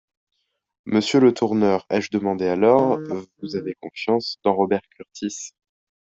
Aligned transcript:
Monsieur 0.87 1.19
Letourneur, 1.19 1.85
ai-je 1.91 2.09
demandé 2.09 2.47
alors, 2.47 2.99
vous 3.43 3.55
avez 3.55 3.75
confiance 3.79 4.39
dans 4.43 4.55
Robert 4.55 4.81
Kurtis? 4.95 5.51